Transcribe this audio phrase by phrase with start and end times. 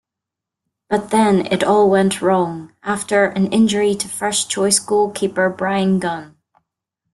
[0.89, 6.37] But then it all went wrong, after an injury to first-choice goalkeeper Bryan Gunn.